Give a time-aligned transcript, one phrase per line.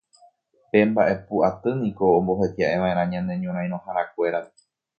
[0.69, 4.57] Pe Mba'epu Aty niko omboheti'eva'erã ñane ñorairõharakuérape